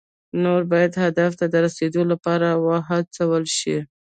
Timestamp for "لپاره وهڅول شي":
2.11-3.77